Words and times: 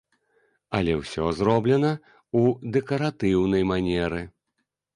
Але 0.77 0.95
ўсе 1.01 1.27
зроблена 1.41 1.91
ў 1.93 2.43
дэкаратыўнай 2.77 3.63
манеры. 3.73 4.21